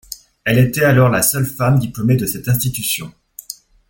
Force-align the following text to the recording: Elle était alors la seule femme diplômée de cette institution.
Elle 0.45 0.57
était 0.57 0.83
alors 0.83 1.09
la 1.09 1.21
seule 1.21 1.45
femme 1.45 1.77
diplômée 1.77 2.15
de 2.15 2.25
cette 2.25 2.47
institution. 2.47 3.13